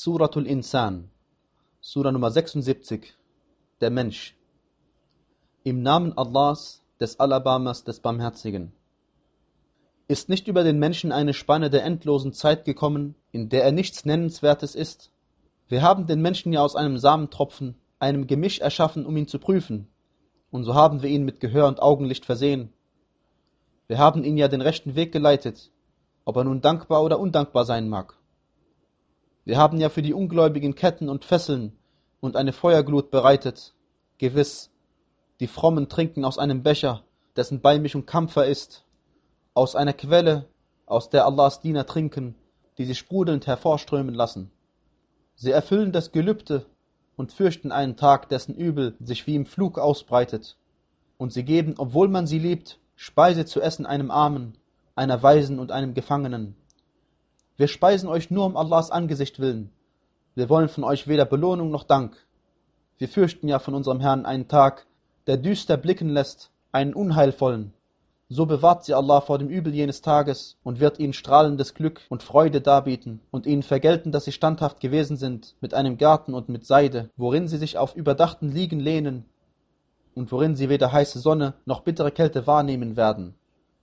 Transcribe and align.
Suratul 0.00 0.46
Insan, 0.46 1.10
Surah 1.80 2.12
Nummer 2.12 2.30
76, 2.30 3.16
der 3.80 3.90
Mensch. 3.90 4.36
Im 5.64 5.82
Namen 5.82 6.16
Allahs, 6.16 6.84
des 7.00 7.18
Alabamas, 7.18 7.82
des 7.82 7.98
Barmherzigen. 7.98 8.70
Ist 10.06 10.28
nicht 10.28 10.46
über 10.46 10.62
den 10.62 10.78
Menschen 10.78 11.10
eine 11.10 11.34
Spanne 11.34 11.68
der 11.68 11.82
endlosen 11.82 12.32
Zeit 12.32 12.64
gekommen, 12.64 13.16
in 13.32 13.48
der 13.48 13.64
er 13.64 13.72
nichts 13.72 14.04
Nennenswertes 14.04 14.76
ist? 14.76 15.10
Wir 15.66 15.82
haben 15.82 16.06
den 16.06 16.22
Menschen 16.22 16.52
ja 16.52 16.60
aus 16.60 16.76
einem 16.76 16.98
Samentropfen, 16.98 17.74
einem 17.98 18.28
Gemisch 18.28 18.60
erschaffen, 18.60 19.04
um 19.04 19.16
ihn 19.16 19.26
zu 19.26 19.40
prüfen, 19.40 19.88
und 20.52 20.62
so 20.62 20.74
haben 20.74 21.02
wir 21.02 21.10
ihn 21.10 21.24
mit 21.24 21.40
Gehör 21.40 21.66
und 21.66 21.82
Augenlicht 21.82 22.24
versehen. 22.24 22.72
Wir 23.88 23.98
haben 23.98 24.22
ihn 24.22 24.36
ja 24.36 24.46
den 24.46 24.60
rechten 24.60 24.94
Weg 24.94 25.10
geleitet, 25.10 25.72
ob 26.24 26.36
er 26.36 26.44
nun 26.44 26.60
dankbar 26.60 27.02
oder 27.02 27.18
undankbar 27.18 27.64
sein 27.64 27.88
mag. 27.88 28.17
Wir 29.48 29.56
haben 29.56 29.80
ja 29.80 29.88
für 29.88 30.02
die 30.02 30.12
Ungläubigen 30.12 30.74
Ketten 30.74 31.08
und 31.08 31.24
Fesseln 31.24 31.72
und 32.20 32.36
eine 32.36 32.52
Feuerglut 32.52 33.10
bereitet. 33.10 33.72
Gewiss, 34.18 34.70
die 35.40 35.46
Frommen 35.46 35.88
trinken 35.88 36.26
aus 36.26 36.36
einem 36.36 36.62
Becher, 36.62 37.02
dessen 37.34 37.62
Beimischung 37.62 38.04
Kampfer 38.04 38.44
ist, 38.44 38.84
aus 39.54 39.74
einer 39.74 39.94
Quelle, 39.94 40.44
aus 40.84 41.08
der 41.08 41.24
Allahs 41.24 41.62
Diener 41.62 41.86
trinken, 41.86 42.34
die 42.76 42.84
sie 42.84 42.94
sprudelnd 42.94 43.46
hervorströmen 43.46 44.14
lassen. 44.14 44.50
Sie 45.34 45.50
erfüllen 45.50 45.92
das 45.92 46.12
Gelübde 46.12 46.66
und 47.16 47.32
fürchten 47.32 47.72
einen 47.72 47.96
Tag, 47.96 48.28
dessen 48.28 48.54
Übel 48.54 48.96
sich 49.00 49.26
wie 49.26 49.34
im 49.34 49.46
Flug 49.46 49.78
ausbreitet. 49.78 50.58
Und 51.16 51.32
sie 51.32 51.42
geben, 51.42 51.76
obwohl 51.78 52.08
man 52.08 52.26
sie 52.26 52.38
liebt, 52.38 52.78
Speise 52.96 53.46
zu 53.46 53.62
essen 53.62 53.86
einem 53.86 54.10
Armen, 54.10 54.58
einer 54.94 55.22
Waisen 55.22 55.58
und 55.58 55.72
einem 55.72 55.94
Gefangenen. 55.94 56.54
Wir 57.58 57.66
speisen 57.66 58.08
euch 58.08 58.30
nur 58.30 58.46
um 58.46 58.56
Allahs 58.56 58.92
Angesicht 58.92 59.40
willen. 59.40 59.70
Wir 60.36 60.48
wollen 60.48 60.68
von 60.68 60.84
euch 60.84 61.08
weder 61.08 61.24
Belohnung 61.24 61.72
noch 61.72 61.82
Dank. 61.82 62.16
Wir 62.98 63.08
fürchten 63.08 63.48
ja 63.48 63.58
von 63.58 63.74
unserem 63.74 63.98
Herrn 63.98 64.26
einen 64.26 64.46
Tag, 64.46 64.86
der 65.26 65.38
düster 65.38 65.76
blicken 65.76 66.08
lässt, 66.08 66.52
einen 66.70 66.94
unheilvollen. 66.94 67.72
So 68.28 68.46
bewahrt 68.46 68.84
sie 68.84 68.94
Allah 68.94 69.20
vor 69.20 69.38
dem 69.38 69.48
Übel 69.48 69.74
jenes 69.74 70.02
Tages 70.02 70.56
und 70.62 70.78
wird 70.78 71.00
ihnen 71.00 71.12
strahlendes 71.12 71.74
Glück 71.74 72.00
und 72.10 72.22
Freude 72.22 72.60
darbieten 72.60 73.22
und 73.32 73.44
ihnen 73.44 73.64
vergelten, 73.64 74.12
dass 74.12 74.26
sie 74.26 74.32
standhaft 74.32 74.78
gewesen 74.78 75.16
sind 75.16 75.56
mit 75.60 75.74
einem 75.74 75.98
Garten 75.98 76.34
und 76.34 76.48
mit 76.48 76.64
Seide, 76.64 77.10
worin 77.16 77.48
sie 77.48 77.58
sich 77.58 77.76
auf 77.76 77.96
überdachten 77.96 78.52
Liegen 78.52 78.78
lehnen 78.78 79.24
und 80.14 80.30
worin 80.30 80.54
sie 80.54 80.68
weder 80.68 80.92
heiße 80.92 81.18
Sonne 81.18 81.54
noch 81.64 81.80
bittere 81.80 82.12
Kälte 82.12 82.46
wahrnehmen 82.46 82.96
werden. 82.96 83.34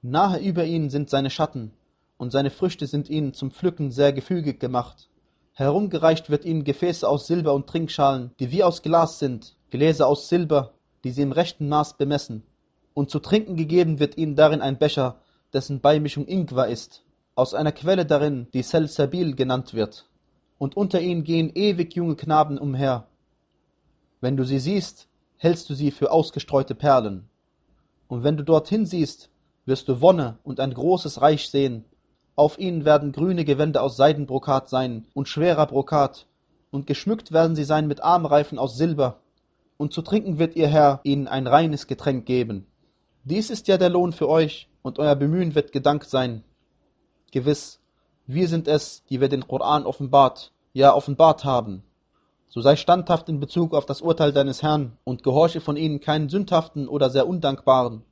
Nahe 0.00 0.38
über 0.38 0.64
ihnen 0.64 0.90
sind 0.90 1.10
seine 1.10 1.30
Schatten 1.30 1.72
und 2.16 2.30
seine 2.30 2.50
Früchte 2.50 2.86
sind 2.86 3.10
ihnen 3.10 3.34
zum 3.34 3.50
Pflücken 3.50 3.90
sehr 3.90 4.12
gefügig 4.12 4.60
gemacht. 4.60 5.08
Herumgereicht 5.52 6.30
wird 6.30 6.44
ihnen 6.44 6.64
Gefäße 6.64 7.08
aus 7.08 7.26
Silber 7.26 7.54
und 7.54 7.66
Trinkschalen, 7.66 8.32
die 8.40 8.50
wie 8.50 8.64
aus 8.64 8.82
Glas 8.82 9.18
sind, 9.18 9.56
Gläser 9.70 10.06
aus 10.06 10.28
Silber, 10.28 10.74
die 11.04 11.10
sie 11.10 11.22
im 11.22 11.32
rechten 11.32 11.68
Maß 11.68 11.96
bemessen. 11.96 12.42
Und 12.92 13.10
zu 13.10 13.18
trinken 13.18 13.56
gegeben 13.56 13.98
wird 14.00 14.16
ihnen 14.16 14.36
darin 14.36 14.60
ein 14.60 14.78
Becher, 14.78 15.20
dessen 15.52 15.80
Beimischung 15.80 16.26
Ingwer 16.26 16.68
ist, 16.68 17.04
aus 17.34 17.54
einer 17.54 17.72
Quelle 17.72 18.06
darin, 18.06 18.48
die 18.52 18.62
Selsabil 18.62 19.34
genannt 19.34 19.74
wird. 19.74 20.08
Und 20.58 20.76
unter 20.76 21.00
ihnen 21.00 21.24
gehen 21.24 21.50
ewig 21.54 21.94
junge 21.94 22.16
Knaben 22.16 22.58
umher. 22.58 23.06
Wenn 24.20 24.36
du 24.36 24.44
sie 24.44 24.58
siehst, 24.58 25.08
hältst 25.36 25.68
du 25.68 25.74
sie 25.74 25.90
für 25.90 26.10
ausgestreute 26.10 26.74
Perlen. 26.74 27.28
Und 28.08 28.24
wenn 28.24 28.36
du 28.36 28.44
dorthin 28.44 28.86
siehst, 28.86 29.30
wirst 29.66 29.88
du 29.88 30.00
Wonne 30.00 30.38
und 30.42 30.60
ein 30.60 30.72
großes 30.72 31.20
Reich 31.20 31.48
sehen, 31.48 31.84
auf 32.36 32.58
ihnen 32.58 32.84
werden 32.84 33.12
grüne 33.12 33.44
Gewänder 33.44 33.82
aus 33.82 33.96
Seidenbrokat 33.96 34.68
sein 34.68 35.06
und 35.14 35.28
schwerer 35.28 35.66
Brokat, 35.66 36.26
und 36.70 36.86
geschmückt 36.86 37.32
werden 37.32 37.54
sie 37.54 37.64
sein 37.64 37.86
mit 37.86 38.02
Armreifen 38.02 38.58
aus 38.58 38.76
Silber, 38.76 39.20
und 39.76 39.92
zu 39.92 40.02
trinken 40.02 40.38
wird 40.38 40.56
ihr 40.56 40.66
Herr 40.66 41.00
ihnen 41.04 41.28
ein 41.28 41.46
reines 41.46 41.86
Getränk 41.86 42.26
geben. 42.26 42.66
Dies 43.22 43.50
ist 43.50 43.68
ja 43.68 43.78
der 43.78 43.90
Lohn 43.90 44.12
für 44.12 44.28
euch, 44.28 44.68
und 44.82 44.98
euer 44.98 45.14
Bemühen 45.14 45.54
wird 45.54 45.72
gedankt 45.72 46.10
sein. 46.10 46.42
Gewiss, 47.30 47.80
wir 48.26 48.48
sind 48.48 48.68
es, 48.68 49.04
die 49.10 49.20
wir 49.20 49.28
den 49.28 49.46
Koran 49.46 49.86
offenbart, 49.86 50.52
ja 50.72 50.94
offenbart 50.94 51.44
haben. 51.44 51.84
So 52.48 52.60
sei 52.60 52.76
standhaft 52.76 53.28
in 53.28 53.40
Bezug 53.40 53.74
auf 53.74 53.86
das 53.86 54.00
Urteil 54.00 54.32
deines 54.32 54.62
Herrn 54.62 54.96
und 55.04 55.22
gehorche 55.22 55.60
von 55.60 55.76
ihnen 55.76 56.00
keinen 56.00 56.28
sündhaften 56.28 56.88
oder 56.88 57.10
sehr 57.10 57.26
undankbaren 57.26 58.02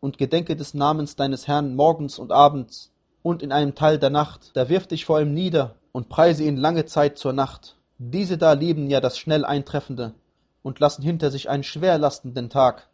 und 0.00 0.18
gedenke 0.18 0.56
des 0.56 0.74
Namens 0.74 1.16
deines 1.16 1.46
Herrn 1.46 1.76
morgens 1.76 2.18
und 2.18 2.32
abends 2.32 2.92
und 3.22 3.42
in 3.42 3.52
einem 3.52 3.74
Teil 3.74 3.98
der 3.98 4.10
Nacht, 4.10 4.50
da 4.54 4.68
wirf 4.68 4.86
dich 4.86 5.04
vor 5.04 5.20
ihm 5.20 5.32
nieder 5.32 5.76
und 5.92 6.08
preise 6.08 6.44
ihn 6.44 6.56
lange 6.56 6.86
Zeit 6.86 7.18
zur 7.18 7.32
Nacht. 7.32 7.76
Diese 7.98 8.38
da 8.38 8.52
lieben 8.52 8.88
ja 8.88 9.00
das 9.00 9.18
schnell 9.18 9.44
Eintreffende 9.44 10.14
und 10.62 10.80
lassen 10.80 11.02
hinter 11.02 11.30
sich 11.30 11.48
einen 11.48 11.62
schwerlastenden 11.62 12.50
Tag. 12.50 12.88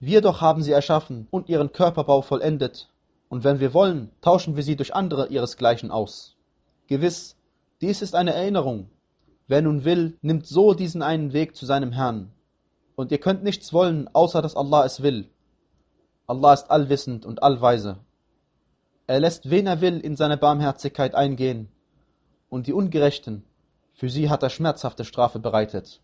Wir 0.00 0.20
doch 0.20 0.40
haben 0.40 0.62
sie 0.62 0.72
erschaffen 0.72 1.26
und 1.30 1.48
ihren 1.48 1.72
Körperbau 1.72 2.22
vollendet, 2.22 2.88
und 3.28 3.44
wenn 3.44 3.60
wir 3.60 3.74
wollen, 3.74 4.10
tauschen 4.20 4.56
wir 4.56 4.62
sie 4.62 4.76
durch 4.76 4.94
andere 4.94 5.28
ihresgleichen 5.28 5.90
aus. 5.90 6.36
Gewiss, 6.86 7.36
dies 7.80 8.00
ist 8.00 8.14
eine 8.14 8.32
Erinnerung. 8.32 8.88
Wer 9.46 9.62
nun 9.62 9.84
will, 9.84 10.16
nimmt 10.22 10.46
so 10.46 10.74
diesen 10.74 11.02
einen 11.02 11.32
Weg 11.32 11.56
zu 11.56 11.66
seinem 11.66 11.92
Herrn. 11.92 12.32
Und 12.96 13.12
ihr 13.12 13.18
könnt 13.18 13.44
nichts 13.44 13.72
wollen, 13.72 14.08
außer 14.12 14.42
dass 14.42 14.56
Allah 14.56 14.84
es 14.84 15.02
will. 15.02 15.28
Allah 16.26 16.54
ist 16.54 16.70
allwissend 16.70 17.24
und 17.26 17.42
allweise. 17.42 17.98
Er 19.08 19.20
lässt 19.20 19.48
wen 19.48 19.66
er 19.66 19.80
will 19.80 19.98
in 20.00 20.16
seine 20.16 20.36
Barmherzigkeit 20.36 21.14
eingehen, 21.14 21.70
und 22.50 22.66
die 22.66 22.74
Ungerechten, 22.74 23.42
für 23.94 24.10
sie 24.10 24.28
hat 24.28 24.42
er 24.42 24.50
schmerzhafte 24.50 25.06
Strafe 25.06 25.38
bereitet. 25.38 26.02